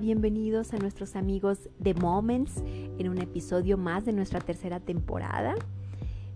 Bienvenidos 0.00 0.74
a 0.74 0.78
nuestros 0.78 1.16
amigos 1.16 1.68
de 1.80 1.92
Moments 1.92 2.62
en 2.64 3.08
un 3.08 3.18
episodio 3.18 3.76
más 3.76 4.04
de 4.04 4.12
nuestra 4.12 4.38
tercera 4.38 4.78
temporada. 4.78 5.56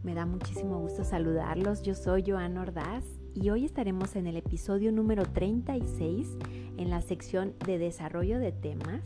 Me 0.03 0.15
da 0.15 0.27
muchísimo 0.27 0.81
gusto 0.81 1.05
saludarlos. 1.05 1.83
Yo 1.83 1.95
soy 1.95 2.25
Joana 2.27 2.63
Ordaz 2.63 3.05
y 3.35 3.51
hoy 3.51 3.65
estaremos 3.65 4.17
en 4.17 4.27
el 4.27 4.37
episodio 4.37 4.91
número 4.91 5.27
36 5.27 6.29
en 6.77 6.91
la 6.91 7.03
sección 7.03 7.55
de 7.65 7.79
desarrollo 7.79 8.41
de 8.41 8.51
temas. 8.51 9.03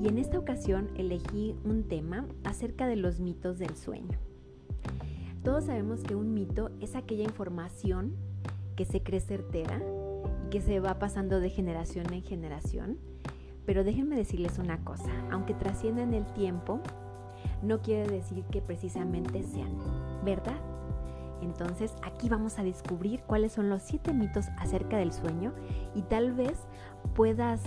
Y 0.00 0.06
en 0.06 0.18
esta 0.18 0.38
ocasión 0.38 0.88
elegí 0.96 1.56
un 1.64 1.82
tema 1.82 2.24
acerca 2.44 2.86
de 2.86 2.94
los 2.94 3.18
mitos 3.18 3.58
del 3.58 3.74
sueño. 3.74 4.16
Todos 5.42 5.64
sabemos 5.64 6.04
que 6.04 6.14
un 6.14 6.34
mito 6.34 6.70
es 6.80 6.94
aquella 6.94 7.24
información 7.24 8.14
que 8.76 8.84
se 8.84 9.02
cree 9.02 9.20
certera 9.20 9.82
y 10.46 10.50
que 10.50 10.60
se 10.60 10.78
va 10.78 11.00
pasando 11.00 11.40
de 11.40 11.50
generación 11.50 12.12
en 12.12 12.22
generación 12.22 12.98
pero 13.66 13.84
déjenme 13.84 14.16
decirles 14.16 14.58
una 14.58 14.78
cosa, 14.84 15.10
aunque 15.30 15.52
trasciendan 15.52 16.14
el 16.14 16.24
tiempo, 16.26 16.80
no 17.62 17.82
quiere 17.82 18.08
decir 18.10 18.44
que 18.44 18.62
precisamente 18.62 19.42
sean 19.42 19.76
verdad. 20.24 20.56
Entonces 21.42 21.94
aquí 22.02 22.28
vamos 22.28 22.58
a 22.58 22.62
descubrir 22.62 23.22
cuáles 23.22 23.52
son 23.52 23.68
los 23.68 23.82
siete 23.82 24.12
mitos 24.12 24.46
acerca 24.58 24.96
del 24.96 25.12
sueño 25.12 25.52
y 25.94 26.02
tal 26.02 26.32
vez 26.32 26.66
puedas 27.14 27.60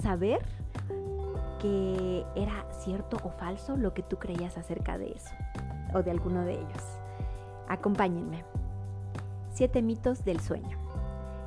saber 0.00 0.40
que 1.60 2.24
era 2.36 2.66
cierto 2.70 3.16
o 3.24 3.30
falso 3.30 3.76
lo 3.76 3.94
que 3.94 4.02
tú 4.02 4.18
creías 4.18 4.58
acerca 4.58 4.98
de 4.98 5.12
eso 5.12 5.30
o 5.94 6.02
de 6.02 6.10
alguno 6.10 6.44
de 6.44 6.54
ellos. 6.54 6.98
Acompáñenme. 7.68 8.44
Siete 9.52 9.82
mitos 9.82 10.24
del 10.24 10.40
sueño. 10.40 10.78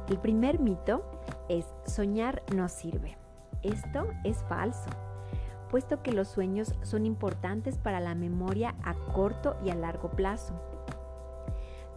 El 0.10 0.18
primer 0.18 0.60
mito 0.60 1.04
es 1.48 1.65
soñar 1.85 2.41
no 2.54 2.68
sirve. 2.68 3.18
Esto 3.63 4.07
es 4.24 4.38
falso, 4.48 4.90
puesto 5.70 6.02
que 6.02 6.13
los 6.13 6.27
sueños 6.29 6.74
son 6.82 7.05
importantes 7.05 7.77
para 7.77 7.99
la 7.99 8.15
memoria 8.15 8.76
a 8.84 8.93
corto 8.93 9.57
y 9.65 9.70
a 9.70 9.76
largo 9.76 10.12
plazo. 10.12 10.54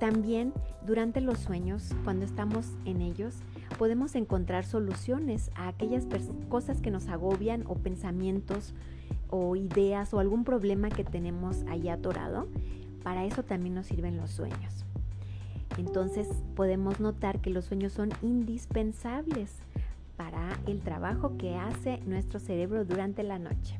También 0.00 0.52
durante 0.84 1.20
los 1.20 1.38
sueños, 1.38 1.94
cuando 2.02 2.24
estamos 2.24 2.72
en 2.84 3.00
ellos, 3.00 3.36
podemos 3.78 4.16
encontrar 4.16 4.64
soluciones 4.64 5.52
a 5.54 5.68
aquellas 5.68 6.08
cosas 6.48 6.80
que 6.80 6.90
nos 6.90 7.06
agobian 7.06 7.64
o 7.68 7.76
pensamientos 7.76 8.74
o 9.30 9.54
ideas 9.54 10.12
o 10.12 10.18
algún 10.18 10.42
problema 10.42 10.88
que 10.88 11.04
tenemos 11.04 11.62
ahí 11.68 11.88
atorado. 11.88 12.48
Para 13.04 13.24
eso 13.24 13.44
también 13.44 13.76
nos 13.76 13.86
sirven 13.86 14.16
los 14.16 14.32
sueños. 14.32 14.84
Entonces 15.78 16.28
podemos 16.56 16.98
notar 16.98 17.40
que 17.40 17.50
los 17.50 17.66
sueños 17.66 17.92
son 17.92 18.10
indispensables 18.22 19.62
para 20.16 20.58
el 20.66 20.80
trabajo 20.80 21.36
que 21.36 21.56
hace 21.56 21.98
nuestro 22.06 22.40
cerebro 22.40 22.84
durante 22.84 23.22
la 23.22 23.38
noche. 23.38 23.78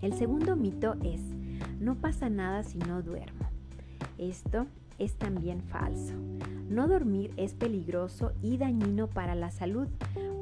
El 0.00 0.14
segundo 0.14 0.56
mito 0.56 0.96
es, 1.02 1.20
no 1.80 1.94
pasa 1.94 2.28
nada 2.28 2.62
si 2.64 2.78
no 2.78 3.02
duermo. 3.02 3.46
Esto 4.18 4.66
es 4.98 5.14
también 5.14 5.62
falso. 5.62 6.14
No 6.68 6.88
dormir 6.88 7.32
es 7.36 7.54
peligroso 7.54 8.32
y 8.42 8.56
dañino 8.56 9.08
para 9.08 9.34
la 9.34 9.50
salud. 9.50 9.88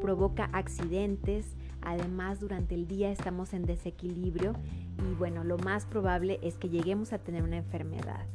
Provoca 0.00 0.44
accidentes, 0.52 1.56
además 1.82 2.40
durante 2.40 2.74
el 2.74 2.86
día 2.86 3.10
estamos 3.10 3.52
en 3.52 3.64
desequilibrio 3.64 4.54
y 4.98 5.14
bueno, 5.14 5.44
lo 5.44 5.58
más 5.58 5.86
probable 5.86 6.38
es 6.42 6.56
que 6.56 6.68
lleguemos 6.68 7.12
a 7.12 7.18
tener 7.18 7.42
una 7.42 7.56
enfermedad. 7.56 8.26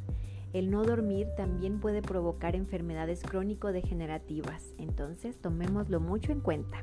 El 0.55 0.71
no 0.71 0.85
dormir 0.85 1.27
también 1.35 1.81
puede 1.81 2.01
provocar 2.01 2.55
enfermedades 2.55 3.21
crónico-degenerativas, 3.23 4.73
entonces 4.77 5.35
tomémoslo 5.35 5.99
mucho 5.99 6.31
en 6.31 6.39
cuenta. 6.39 6.79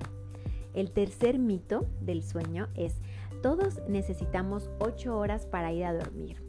El 0.74 0.90
tercer 0.90 1.38
mito 1.38 1.86
del 2.02 2.22
sueño 2.22 2.68
es, 2.74 3.00
todos 3.42 3.80
necesitamos 3.88 4.68
8 4.78 5.16
horas 5.16 5.46
para 5.46 5.72
ir 5.72 5.86
a 5.86 5.94
dormir. 5.94 6.42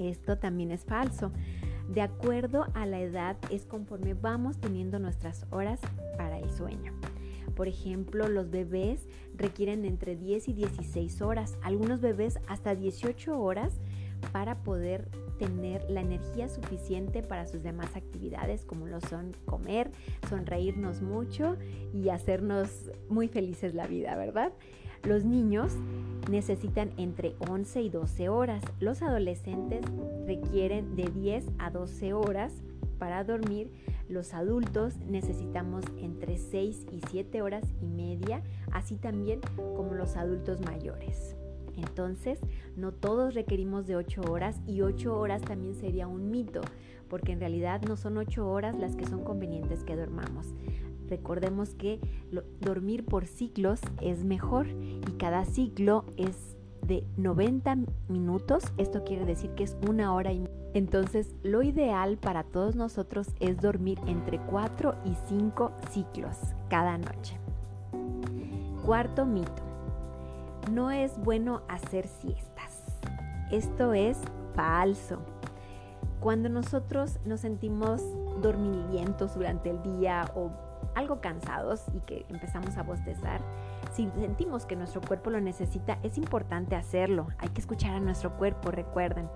Esto 0.00 0.36
también 0.36 0.72
es 0.72 0.84
falso. 0.84 1.30
De 1.88 2.00
acuerdo 2.00 2.66
a 2.74 2.84
la 2.84 3.00
edad 3.00 3.36
es 3.52 3.64
conforme 3.64 4.14
vamos 4.14 4.58
teniendo 4.58 4.98
nuestras 4.98 5.46
horas 5.52 5.78
para 6.16 6.40
el 6.40 6.50
sueño. 6.50 6.94
Por 7.54 7.68
ejemplo, 7.68 8.28
los 8.28 8.50
bebés 8.50 9.06
requieren 9.36 9.84
entre 9.84 10.16
10 10.16 10.48
y 10.48 10.52
16 10.54 11.22
horas, 11.22 11.56
algunos 11.62 12.00
bebés 12.00 12.40
hasta 12.48 12.74
18 12.74 13.38
horas 13.38 13.78
para 14.32 14.64
poder 14.64 15.08
tener 15.38 15.88
la 15.90 16.00
energía 16.00 16.48
suficiente 16.48 17.22
para 17.22 17.46
sus 17.46 17.62
demás 17.62 17.96
actividades 17.96 18.64
como 18.64 18.86
lo 18.86 19.00
son 19.00 19.36
comer, 19.44 19.90
sonreírnos 20.28 21.02
mucho 21.02 21.56
y 21.92 22.08
hacernos 22.08 22.90
muy 23.08 23.28
felices 23.28 23.74
la 23.74 23.86
vida, 23.86 24.16
¿verdad? 24.16 24.52
Los 25.04 25.24
niños 25.24 25.72
necesitan 26.30 26.92
entre 26.96 27.34
11 27.48 27.82
y 27.82 27.90
12 27.90 28.28
horas. 28.30 28.64
Los 28.80 29.02
adolescentes 29.02 29.84
requieren 30.26 30.96
de 30.96 31.10
10 31.10 31.44
a 31.58 31.70
12 31.70 32.14
horas 32.14 32.52
para 32.98 33.22
dormir. 33.22 33.70
Los 34.08 34.32
adultos 34.32 34.96
necesitamos 35.06 35.84
entre 35.98 36.38
6 36.38 36.86
y 36.90 37.00
7 37.10 37.42
horas 37.42 37.64
y 37.82 37.86
media, 37.86 38.42
así 38.72 38.96
también 38.96 39.40
como 39.76 39.92
los 39.92 40.16
adultos 40.16 40.60
mayores. 40.62 41.36
Entonces, 41.76 42.38
no 42.76 42.92
todos 42.92 43.34
requerimos 43.34 43.86
de 43.86 43.96
8 43.96 44.22
horas 44.30 44.60
y 44.66 44.82
8 44.82 45.18
horas 45.18 45.42
también 45.42 45.74
sería 45.74 46.06
un 46.06 46.30
mito, 46.30 46.60
porque 47.08 47.32
en 47.32 47.40
realidad 47.40 47.82
no 47.82 47.96
son 47.96 48.16
8 48.18 48.48
horas 48.48 48.76
las 48.78 48.96
que 48.96 49.06
son 49.06 49.24
convenientes 49.24 49.84
que 49.84 49.96
dormamos. 49.96 50.54
Recordemos 51.08 51.74
que 51.74 52.00
dormir 52.60 53.04
por 53.04 53.26
ciclos 53.26 53.80
es 54.00 54.24
mejor 54.24 54.66
y 54.68 55.12
cada 55.18 55.44
ciclo 55.44 56.04
es 56.16 56.56
de 56.86 57.04
90 57.16 57.78
minutos. 58.08 58.64
Esto 58.78 59.04
quiere 59.04 59.24
decir 59.24 59.50
que 59.50 59.64
es 59.64 59.76
una 59.88 60.14
hora 60.14 60.32
y 60.32 60.48
entonces 60.72 61.34
lo 61.42 61.62
ideal 61.62 62.18
para 62.18 62.44
todos 62.44 62.74
nosotros 62.74 63.28
es 63.40 63.60
dormir 63.60 63.98
entre 64.06 64.38
4 64.38 64.94
y 65.04 65.14
5 65.28 65.72
ciclos 65.90 66.36
cada 66.68 66.98
noche. 66.98 67.38
Cuarto 68.84 69.24
mito 69.24 69.63
no 70.70 70.90
es 70.90 71.18
bueno 71.18 71.62
hacer 71.68 72.06
siestas. 72.06 72.82
Esto 73.50 73.92
es 73.94 74.18
falso. 74.54 75.20
Cuando 76.20 76.48
nosotros 76.48 77.18
nos 77.24 77.40
sentimos 77.40 78.02
dormilientos 78.40 79.34
durante 79.34 79.70
el 79.70 79.82
día 79.82 80.30
o 80.34 80.50
algo 80.94 81.20
cansados 81.20 81.82
y 81.92 82.00
que 82.00 82.24
empezamos 82.28 82.76
a 82.76 82.82
bostezar, 82.82 83.40
si 83.94 84.10
sentimos 84.10 84.66
que 84.66 84.74
nuestro 84.74 85.00
cuerpo 85.00 85.30
lo 85.30 85.40
necesita, 85.40 85.98
es 86.02 86.18
importante 86.18 86.74
hacerlo. 86.74 87.28
Hay 87.38 87.50
que 87.50 87.60
escuchar 87.60 87.94
a 87.94 88.00
nuestro 88.00 88.36
cuerpo, 88.36 88.72
recuerden. 88.72 89.28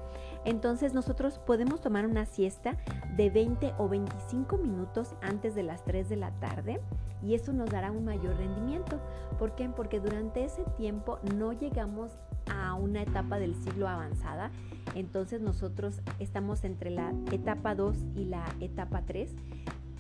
Entonces 0.45 0.95
nosotros 0.95 1.39
podemos 1.39 1.81
tomar 1.81 2.07
una 2.07 2.27
siesta 2.27 2.77
de 3.17 3.31
20 3.31 3.75
o 3.79 3.89
25 3.89 4.59
minutos 4.59 5.15
antes 5.23 5.55
de 5.55 5.63
las 5.63 5.85
3 5.85 6.09
de 6.09 6.17
la 6.17 6.33
tarde 6.41 6.81
y 7.23 7.35
eso 7.35 7.53
nos 7.53 7.71
dará 7.71 7.93
un 7.93 8.05
mayor 8.05 8.37
rendimiento. 8.37 9.01
¿Por 9.39 9.55
qué? 9.55 9.69
Porque 9.69 10.01
durante 10.01 10.45
ese 10.45 10.65
tiempo 10.77 11.21
no 11.37 11.53
llegamos 11.53 12.19
a 12.51 12.75
una 12.75 13.03
etapa 13.03 13.39
del 13.39 13.55
siglo 13.55 13.87
avanzada, 13.89 14.51
entonces 14.97 15.41
nosotros 15.41 16.01
estamos 16.19 16.65
entre 16.65 16.91
la 16.91 17.13
etapa 17.31 17.77
2 17.77 17.97
y 18.17 18.25
la 18.25 18.45
etapa 18.59 19.03
3, 19.03 19.37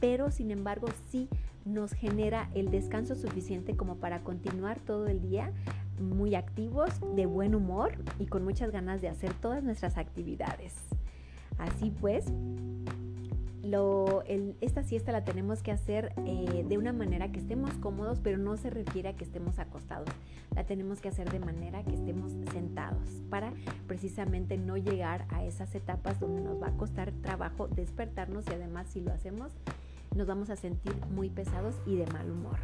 pero 0.00 0.30
sin 0.32 0.50
embargo 0.50 0.88
sí 1.10 1.28
nos 1.64 1.92
genera 1.92 2.50
el 2.54 2.70
descanso 2.70 3.14
suficiente 3.14 3.76
como 3.76 3.96
para 3.96 4.20
continuar 4.20 4.78
todo 4.80 5.06
el 5.06 5.20
día 5.20 5.52
muy 6.00 6.34
activos, 6.34 6.90
de 7.14 7.26
buen 7.26 7.54
humor 7.54 7.92
y 8.18 8.26
con 8.26 8.44
muchas 8.44 8.70
ganas 8.70 9.00
de 9.00 9.08
hacer 9.08 9.34
todas 9.34 9.62
nuestras 9.62 9.98
actividades. 9.98 10.74
Así 11.58 11.90
pues, 11.90 12.26
esta 14.60 14.82
siesta 14.82 15.12
la 15.12 15.24
tenemos 15.24 15.62
que 15.62 15.72
hacer 15.72 16.12
eh, 16.24 16.64
de 16.66 16.78
una 16.78 16.92
manera 16.92 17.30
que 17.30 17.38
estemos 17.38 17.70
cómodos, 17.74 18.18
pero 18.22 18.38
no 18.38 18.56
se 18.56 18.70
refiere 18.70 19.10
a 19.10 19.16
que 19.16 19.24
estemos 19.24 19.58
acostados. 19.58 20.08
La 20.54 20.64
tenemos 20.64 21.00
que 21.00 21.08
hacer 21.08 21.30
de 21.30 21.38
manera 21.38 21.82
que 21.84 21.94
estemos 21.94 22.32
sentados 22.52 23.22
para 23.28 23.52
precisamente 23.86 24.56
no 24.56 24.76
llegar 24.76 25.26
a 25.28 25.44
esas 25.44 25.74
etapas 25.74 26.18
donde 26.18 26.40
nos 26.40 26.60
va 26.60 26.68
a 26.68 26.76
costar 26.76 27.12
trabajo 27.22 27.68
despertarnos 27.68 28.46
y 28.48 28.54
además 28.54 28.88
si 28.88 29.00
lo 29.00 29.12
hacemos 29.12 29.52
nos 30.18 30.26
vamos 30.26 30.50
a 30.50 30.56
sentir 30.56 30.94
muy 31.10 31.30
pesados 31.30 31.76
y 31.86 31.96
de 31.96 32.06
mal 32.06 32.30
humor. 32.30 32.58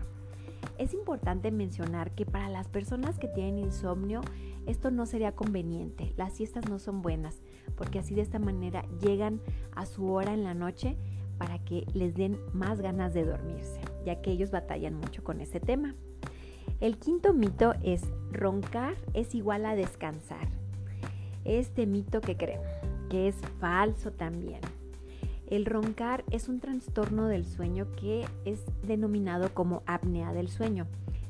Es 0.77 0.93
importante 0.93 1.53
mencionar 1.53 2.11
que 2.11 2.27
para 2.27 2.49
las 2.49 2.69
personas 2.69 3.19
que 3.19 3.29
tienen 3.29 3.59
insomnio 3.59 4.21
esto 4.67 4.91
no 4.91 5.07
sería 5.07 5.33
conveniente. 5.33 6.13
Las 6.17 6.35
siestas 6.35 6.69
no 6.69 6.79
son 6.79 7.01
buenas 7.01 7.43
porque 7.77 8.01
así 8.01 8.15
de 8.15 8.23
esta 8.23 8.41
manera 8.41 8.85
llegan 9.01 9.41
a 9.77 9.87
su 9.87 10.11
hora 10.11 10.35
en 10.35 10.43
la 10.43 10.55
noche 10.55 10.97
para 11.39 11.59
que 11.61 11.87
les 11.95 12.15
den 12.15 12.39
más 12.53 12.81
ganas 12.81 13.15
de 13.15 13.25
dormirse, 13.25 13.81
ya 14.05 14.21
que 14.21 14.33
ellos 14.33 14.51
batallan 14.51 14.95
mucho 14.95 15.23
con 15.23 15.41
ese 15.41 15.61
tema. 15.61 15.95
El 16.81 16.99
quinto 16.99 17.33
mito 17.35 17.75
es 17.83 18.03
roncar 18.33 18.97
es 19.13 19.35
igual 19.35 19.65
a 19.65 19.77
descansar. 19.77 20.49
Este 21.45 21.87
mito 21.87 22.21
que 22.21 22.37
creo 22.37 22.63
que 23.11 23.29
es 23.29 23.37
falso 23.61 24.11
también. 24.11 24.61
El 25.55 25.67
roncar 25.67 26.25
es 26.33 26.49
un 26.49 26.59
trastorno 26.59 27.29
del 27.29 27.47
sueño 27.47 27.87
que 27.95 28.25
es 28.45 28.65
denominado 28.83 29.55
como 29.55 29.85
apnea 29.87 30.33
del 30.33 30.49
sueño. 30.49 30.89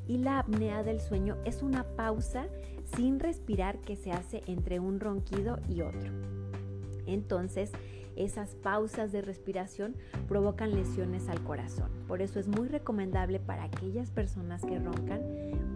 Y 0.09 0.17
la 0.17 0.39
apnea 0.39 0.83
del 0.83 1.03
sueño 1.03 1.37
es 1.45 1.63
una 1.63 1.85
pausa 1.85 2.47
sin 2.97 3.21
respirar 3.21 3.83
que 3.83 3.97
se 3.97 4.13
hace 4.13 4.43
entre 4.47 4.81
un 4.81 4.99
ronquido 4.99 5.59
y 5.69 5.83
otro. 5.83 6.11
Entonces, 7.05 7.71
esas 8.17 8.55
pausas 8.55 9.13
de 9.13 9.23
respiración 9.23 9.97
provocan 10.29 10.75
lesiones 10.75 11.29
al 11.29 11.43
corazón. 11.43 11.91
Por 12.07 12.23
eso 12.23 12.39
es 12.39 12.49
muy 12.49 12.69
recomendable 12.69 13.41
para 13.41 13.65
aquellas 13.65 14.11
personas 14.11 14.63
que 14.63 14.79
roncan, 14.79 15.21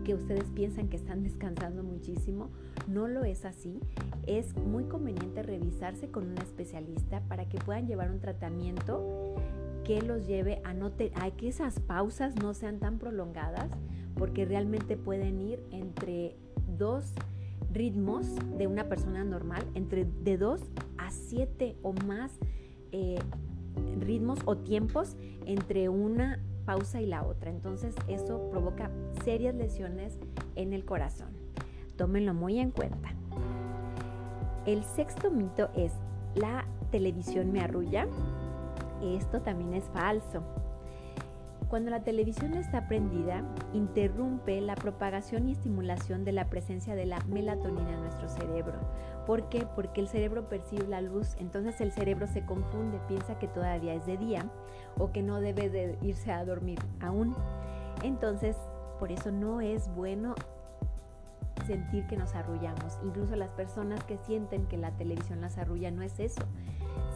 que 0.05 0.15
ustedes 0.15 0.45
piensan 0.55 0.89
que 0.89 0.97
están 0.97 1.23
descansando 1.25 1.83
muchísimo, 1.83 2.51
no 2.87 3.09
lo 3.09 3.25
es 3.25 3.45
así. 3.45 3.81
Es 4.27 4.57
muy 4.57 4.85
conveniente 4.85 5.43
revisarse 5.43 6.11
con 6.11 6.29
un 6.29 6.39
especialista 6.39 7.21
para 7.29 7.49
que 7.49 7.59
puedan 7.59 7.87
llevar 7.87 8.11
un 8.11 8.21
tratamiento 8.21 9.35
que 9.85 10.03
los 10.03 10.27
lleve 10.27 10.61
a, 10.65 10.75
no 10.75 10.95
que 10.97 11.49
esas 11.49 11.81
pausas 11.81 12.37
no 12.37 12.53
sean 12.53 12.79
tan 12.79 12.99
prolongadas, 12.99 13.71
porque 14.17 14.45
realmente 14.45 14.97
pueden 14.97 15.41
ir 15.41 15.63
entre 15.71 16.37
dos 16.77 17.15
ritmos 17.73 18.27
de 18.57 18.67
una 18.67 18.85
persona 18.89 19.25
normal, 19.25 19.65
entre 19.75 20.05
de 20.05 20.37
dos 20.37 20.61
siete 21.15 21.77
o 21.83 21.93
más 21.93 22.39
eh, 22.93 23.19
ritmos 24.01 24.39
o 24.45 24.57
tiempos 24.57 25.17
entre 25.47 25.89
una 25.89 26.41
pausa 26.65 27.01
y 27.01 27.07
la 27.07 27.23
otra. 27.23 27.51
Entonces 27.51 27.95
eso 28.09 28.49
provoca 28.51 28.91
serias 29.25 29.55
lesiones 29.55 30.19
en 30.55 30.73
el 30.73 30.85
corazón. 30.85 31.29
Tómenlo 31.97 32.35
muy 32.35 32.59
en 32.59 32.71
cuenta. 32.71 33.15
El 34.67 34.85
sexto 34.85 35.31
mito 35.31 35.71
es 35.75 35.93
la 36.35 36.67
televisión 36.91 37.53
me 37.53 37.61
arrulla. 37.61 38.07
Esto 39.03 39.41
también 39.41 39.75
es 39.75 39.85
falso. 39.91 40.43
Cuando 41.69 41.91
la 41.91 42.03
televisión 42.03 42.55
está 42.55 42.89
prendida, 42.89 43.43
interrumpe 43.75 44.59
la 44.63 44.75
propagación 44.75 45.49
y 45.49 45.53
estimulación 45.53 46.25
de 46.25 46.33
la 46.33 46.49
presencia 46.49 46.95
de 46.95 47.05
la 47.05 47.21
melatonina 47.27 47.93
en 47.93 48.01
nuestro 48.01 48.31
cerebro. 48.31 48.79
¿Por 49.27 49.51
qué? 49.51 49.67
Porque 49.75 50.01
el 50.01 50.09
cerebro 50.09 50.49
percibe 50.49 50.87
la 50.87 51.03
luz, 51.03 51.37
entonces 51.39 51.79
el 51.83 51.93
cerebro 51.93 52.27
se 52.27 52.47
confunde, 52.47 52.99
piensa 53.07 53.39
que 53.39 53.49
todavía 53.49 53.93
es 53.93 54.07
de 54.07 54.17
día 54.17 54.47
o 54.97 55.13
que 55.13 55.23
no 55.23 55.41
debe 55.41 55.69
de 55.69 55.99
irse 56.01 56.33
a 56.33 56.43
dormir 56.43 56.79
aún. 57.01 57.37
Entonces, 58.03 58.57
por 58.99 59.13
eso 59.13 59.31
no 59.31 59.61
es 59.61 59.95
bueno 59.95 60.35
sentir 61.67 62.07
que 62.07 62.17
nos 62.17 62.35
arrullamos. 62.35 62.99
Incluso 63.05 63.37
las 63.37 63.51
personas 63.51 64.03
que 64.05 64.17
sienten 64.17 64.65
que 64.67 64.79
la 64.79 64.93
televisión 64.93 65.43
las 65.43 65.59
arrulla 65.59 65.91
no 65.91 66.03
es 66.03 66.19
eso, 66.19 66.41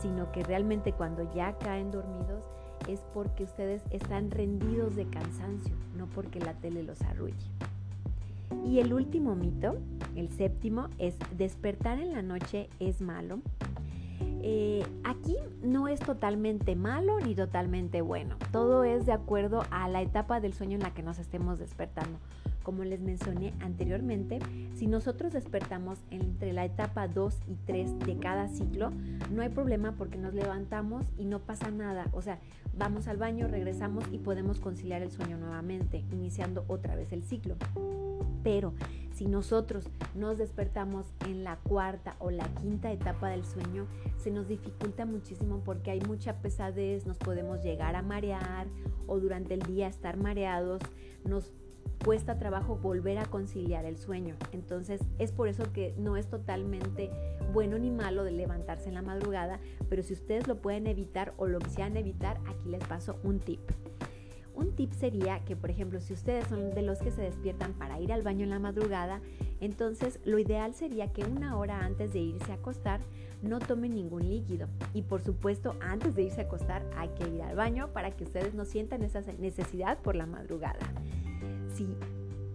sino 0.03 0.31
que 0.31 0.43
realmente 0.43 0.93
cuando 0.93 1.33
ya 1.33 1.57
caen 1.57 1.91
dormidos 1.91 2.45
es 2.89 3.01
porque 3.15 3.45
ustedes 3.45 3.83
están 3.91 4.31
rendidos 4.31 4.97
de 4.97 5.07
cansancio, 5.07 5.75
no 5.97 6.07
porque 6.07 6.41
la 6.41 6.55
tele 6.55 6.83
los 6.83 7.01
arrulle. 7.03 7.35
Y 8.67 8.81
el 8.81 8.93
último 8.93 9.35
mito, 9.35 9.77
el 10.15 10.31
séptimo, 10.31 10.89
es 10.99 11.17
despertar 11.37 11.99
en 11.99 12.13
la 12.13 12.23
noche 12.23 12.69
es 12.81 13.01
malo. 13.01 13.41
Eh, 14.45 14.85
aquí 15.05 15.37
no 15.63 15.89
es 15.89 16.01
totalmente 16.01 16.75
malo 16.75 17.21
ni 17.21 17.35
totalmente 17.35 18.03
bueno. 18.03 18.37
Todo 18.51 18.85
es 18.85 19.07
de 19.07 19.13
acuerdo 19.13 19.65
a 19.71 19.89
la 19.89 20.03
etapa 20.03 20.41
del 20.41 20.53
sueño 20.53 20.75
en 20.75 20.83
la 20.83 20.93
que 20.93 21.03
nos 21.03 21.19
estemos 21.19 21.59
despertando. 21.59 22.19
Como 22.63 22.85
les 22.85 23.01
mencioné 23.01 23.53
anteriormente, 23.61 24.39
si 24.75 24.87
nosotros 24.87 25.33
despertamos 25.33 25.99
entre 26.11 26.53
la 26.53 26.65
etapa 26.65 27.09
2 27.09 27.41
y 27.49 27.55
3 27.67 27.99
de 28.01 28.17
cada 28.19 28.49
ciclo, 28.49 28.91
no 29.31 29.43
hay 29.43 29.49
problema 29.49 29.93
porque 29.93 30.19
nos 30.19 30.35
levantamos 30.35 31.05
y 31.19 31.25
no 31.25 31.41
pasa 31.41 31.71
nada. 31.71 32.07
O 32.13 32.23
sea, 32.23 32.39
vamos 32.77 33.09
al 33.09 33.17
baño, 33.17 33.49
regresamos 33.49 34.05
y 34.13 34.19
podemos 34.19 34.61
conciliar 34.61 35.03
el 35.03 35.11
sueño 35.11 35.39
nuevamente, 35.39 36.05
iniciando 36.13 36.65
otra 36.69 36.95
vez 36.97 37.13
el 37.13 37.23
ciclo. 37.23 37.57
Pero 38.43 38.75
si 39.13 39.27
nosotros 39.27 39.89
nos 40.15 40.39
despertamos 40.39 41.07
en 41.27 41.45
la 41.45 41.57
cuarta 41.57 42.17
o 42.19 42.31
la 42.31 42.49
quinta 42.55 42.91
etapa 42.91 43.29
del 43.29 43.45
sueño, 43.45 43.87
se 44.17 44.31
nos 44.31 44.49
dificulta 44.49 45.07
muchísimo 45.07 45.61
porque 45.65 45.91
hay 45.91 46.01
mucha 46.01 46.41
pesadez, 46.41 47.07
nos 47.07 47.19
podemos 47.19 47.63
llegar 47.63 47.95
a 47.95 48.03
marear 48.03 48.67
o 49.07 49.21
durante 49.21 49.55
el 49.55 49.61
día 49.61 49.87
estar 49.87 50.17
mareados, 50.17 50.81
nos 51.25 51.53
cuesta 52.05 52.39
trabajo 52.39 52.77
volver 52.77 53.19
a 53.19 53.27
conciliar 53.27 53.85
el 53.85 53.97
sueño. 53.97 54.37
Entonces 54.53 55.01
es 55.19 55.33
por 55.33 55.49
eso 55.49 55.73
que 55.73 55.95
no 55.99 56.17
es 56.17 56.29
totalmente 56.29 57.11
bueno 57.53 57.79
ni 57.79 57.91
malo 57.91 58.25
de 58.25 58.33
levantarse 58.33 58.89
en 58.89 58.95
la 58.95 59.03
madrugada, 59.03 59.61
pero 59.89 60.03
si 60.03 60.15
ustedes 60.15 60.49
lo 60.49 60.57
pueden 60.57 60.87
evitar 60.87 61.35
o 61.37 61.47
lo 61.47 61.59
quisieran 61.59 61.97
evitar, 61.97 62.39
aquí 62.47 62.69
les 62.69 62.85
paso 62.85 63.19
un 63.23 63.39
tip. 63.39 63.61
Un 64.55 64.73
tip 64.73 64.93
sería 64.93 65.43
que, 65.45 65.57
por 65.57 65.71
ejemplo, 65.71 66.01
si 66.01 66.13
ustedes 66.13 66.47
son 66.49 66.75
de 66.75 66.83
los 66.83 66.99
que 66.99 67.11
se 67.11 67.23
despiertan 67.23 67.73
para 67.73 67.99
ir 68.01 68.13
al 68.13 68.23
baño 68.23 68.45
en 68.45 68.51
la 68.51 68.59
madrugada, 68.59 69.21
entonces 69.61 70.19
lo 70.25 70.39
ideal 70.39 70.75
sería 70.75 71.11
que 71.13 71.25
una 71.25 71.57
hora 71.57 71.85
antes 71.85 72.13
de 72.13 72.19
irse 72.19 72.53
a 72.53 72.57
acostar 72.57 73.01
no 73.41 73.61
tomen 73.61 73.95
ningún 73.95 74.29
líquido. 74.29 74.69
Y 74.93 75.03
por 75.03 75.23
supuesto, 75.23 75.75
antes 75.81 76.15
de 76.15 76.25
irse 76.25 76.43
a 76.43 76.45
acostar 76.45 76.85
hay 76.97 77.09
que 77.11 77.29
ir 77.29 77.41
al 77.43 77.57
baño 77.57 77.89
para 77.95 78.11
que 78.11 78.25
ustedes 78.25 78.55
no 78.55 78.67
sientan 78.67 79.03
esa 79.03 79.23
necesidad 79.39 79.99
por 79.99 80.17
la 80.17 80.27
madrugada 80.27 80.79
si 81.83 81.97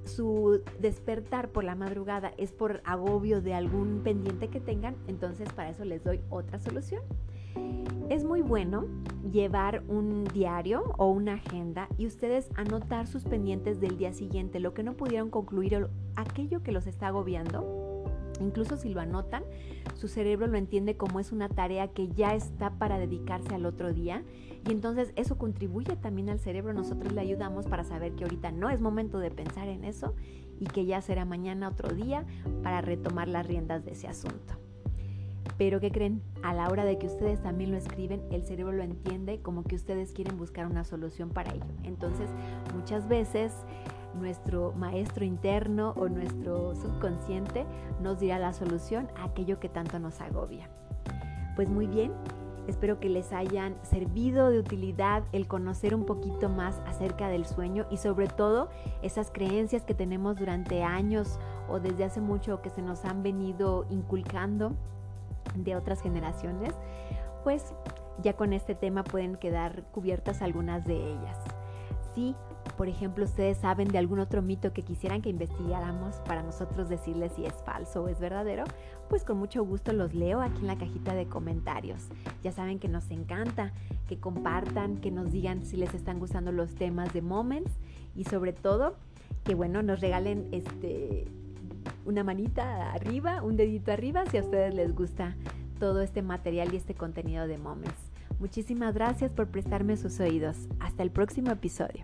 su 0.08 0.62
despertar 0.80 1.50
por 1.50 1.64
la 1.64 1.76
madrugada 1.76 2.32
es 2.38 2.52
por 2.52 2.82
agobio 2.86 3.42
de 3.42 3.54
algún 3.54 4.02
pendiente 4.04 4.48
que 4.48 4.60
tengan, 4.60 4.96
entonces 5.08 5.52
para 5.54 5.70
eso 5.70 5.84
les 5.84 6.04
doy 6.04 6.22
otra 6.30 6.60
solución. 6.60 7.02
Es 8.10 8.24
muy 8.24 8.42
bueno 8.42 8.86
llevar 9.32 9.84
un 9.90 10.24
diario 10.34 10.94
o 10.98 11.08
una 11.08 11.34
agenda 11.34 11.90
y 11.98 12.08
ustedes 12.08 12.50
anotar 12.56 13.08
sus 13.08 13.26
pendientes 13.26 13.82
del 13.82 13.98
día 13.98 14.14
siguiente, 14.14 14.60
lo 14.60 14.74
que 14.74 14.84
no 14.84 14.94
pudieron 14.94 15.30
concluir 15.30 15.76
o 15.76 15.90
aquello 16.16 16.64
que 16.64 16.72
los 16.72 16.88
está 16.88 17.08
agobiando 17.08 17.87
Incluso 18.40 18.78
si 18.78 18.90
lo 18.90 19.02
anotan, 19.02 19.44
su 19.96 20.08
cerebro 20.08 20.48
lo 20.48 20.58
entiende 20.58 20.98
como 20.98 21.20
es 21.20 21.32
una 21.32 21.50
tarea 21.50 21.88
que 21.88 22.10
ya 22.10 22.36
está 22.36 22.72
para 22.72 23.00
dedicarse 23.00 23.56
al 23.56 23.66
otro 23.66 23.94
día 23.94 24.24
y 24.68 24.72
entonces 24.72 25.14
eso 25.16 25.38
contribuye 25.38 25.96
también 25.96 26.30
al 26.30 26.40
cerebro. 26.40 26.74
Nosotros 26.74 27.14
le 27.14 27.22
ayudamos 27.22 27.68
para 27.68 27.84
saber 27.84 28.14
que 28.14 28.24
ahorita 28.24 28.52
no 28.52 28.70
es 28.70 28.82
momento 28.82 29.20
de 29.20 29.32
pensar 29.32 29.68
en 29.68 29.84
eso 29.84 30.14
y 30.60 30.66
que 30.66 30.86
ya 30.86 31.02
será 31.02 31.26
mañana 31.26 31.70
otro 31.70 31.94
día 31.94 32.26
para 32.64 32.82
retomar 32.82 33.28
las 33.28 33.48
riendas 33.48 33.86
de 33.86 33.92
ese 33.92 34.08
asunto. 34.08 34.56
Pero 35.58 35.80
¿qué 35.80 35.92
creen? 35.92 36.22
A 36.44 36.54
la 36.54 36.70
hora 36.70 36.86
de 36.86 36.98
que 36.98 37.08
ustedes 37.08 37.42
también 37.42 37.72
lo 37.72 37.78
escriben, 37.78 38.22
el 38.32 38.44
cerebro 38.44 38.74
lo 38.74 38.84
entiende 38.84 39.40
como 39.42 39.64
que 39.64 39.76
ustedes 39.76 40.12
quieren 40.12 40.38
buscar 40.38 40.68
una 40.68 40.84
solución 40.84 41.30
para 41.30 41.52
ello. 41.52 41.66
Entonces, 41.84 42.30
muchas 42.76 43.08
veces 43.08 43.54
nuestro 44.16 44.74
maestro 44.74 45.26
interno 45.26 45.94
o 45.98 46.10
nuestro 46.10 46.76
subconsciente 46.76 47.66
nos 48.02 48.20
dirá 48.20 48.40
la 48.40 48.54
solución 48.54 49.08
a 49.18 49.26
aquello 49.26 49.60
que 49.60 49.70
tanto 49.70 50.00
nos 50.00 50.22
agobia. 50.22 50.70
Pues 51.56 51.70
muy 51.70 51.88
bien, 51.88 52.12
espero 52.68 53.00
que 53.00 53.10
les 53.10 53.32
hayan 53.32 53.76
servido 53.84 54.50
de 54.50 54.60
utilidad 54.60 55.24
el 55.32 55.48
conocer 55.48 55.96
un 55.96 56.06
poquito 56.06 56.50
más 56.50 56.80
acerca 56.86 57.30
del 57.30 57.46
sueño 57.46 57.86
y 57.90 57.98
sobre 57.98 58.28
todo 58.28 58.70
esas 59.02 59.32
creencias 59.32 59.84
que 59.84 59.94
tenemos 59.94 60.38
durante 60.38 60.84
años 60.84 61.40
o 61.70 61.80
desde 61.80 62.04
hace 62.04 62.22
mucho 62.22 62.62
que 62.62 62.70
se 62.70 62.82
nos 62.82 63.06
han 63.06 63.24
venido 63.24 63.86
inculcando 63.90 64.74
de 65.56 65.76
otras 65.76 66.02
generaciones, 66.02 66.74
pues 67.44 67.74
ya 68.22 68.34
con 68.34 68.54
este 68.54 68.76
tema 68.76 69.04
pueden 69.04 69.36
quedar 69.36 69.84
cubiertas 69.92 70.42
algunas 70.42 70.86
de 70.86 70.96
ellas. 70.96 71.38
Sí, 72.14 72.36
por 72.78 72.88
ejemplo, 72.88 73.26
ustedes 73.26 73.58
saben 73.58 73.88
de 73.88 73.98
algún 73.98 74.20
otro 74.20 74.44
mito 74.44 74.72
que 74.72 74.84
quisieran 74.84 75.24
que 75.24 75.30
investigáramos 75.30 76.18
para 76.28 76.44
nosotros 76.44 76.90
decirles 76.90 77.32
si 77.36 77.44
es 77.44 77.56
falso 77.66 78.04
o 78.04 78.08
es 78.08 78.20
verdadero, 78.20 78.66
pues 79.10 79.24
con 79.24 79.40
mucho 79.40 79.66
gusto 79.66 79.94
los 79.94 80.14
leo 80.14 80.42
aquí 80.42 80.60
en 80.60 80.68
la 80.68 80.78
cajita 80.78 81.16
de 81.16 81.26
comentarios. 81.26 82.08
Ya 82.44 82.52
saben 82.52 82.78
que 82.78 82.88
nos 82.88 83.10
encanta 83.10 83.74
que 84.08 84.20
compartan, 84.20 84.98
que 84.98 85.10
nos 85.10 85.32
digan 85.32 85.64
si 85.64 85.76
les 85.76 85.96
están 85.96 86.20
gustando 86.20 86.52
los 86.52 86.76
temas 86.76 87.12
de 87.14 87.24
Moments 87.24 87.72
y 88.16 88.26
sobre 88.26 88.54
todo 88.54 88.96
que 89.44 89.56
bueno, 89.56 89.82
nos 89.82 90.00
regalen 90.00 90.48
este 90.52 91.26
una 92.06 92.24
manita 92.24 92.94
arriba, 92.94 93.42
un 93.42 93.58
dedito 93.58 93.92
arriba 93.92 94.24
si 94.28 94.38
a 94.38 94.42
ustedes 94.42 94.76
les 94.76 94.94
gusta 94.94 95.36
todo 95.80 96.02
este 96.02 96.22
material 96.22 96.74
y 96.74 96.78
este 96.78 96.94
contenido 96.94 97.48
de 97.48 97.58
Moments. 97.58 98.12
Muchísimas 98.40 98.94
gracias 98.94 99.32
por 99.32 99.48
prestarme 99.48 99.98
sus 99.98 100.20
oídos. 100.20 100.68
Hasta 100.80 101.02
el 101.02 101.10
próximo 101.10 101.52
episodio. 101.52 102.04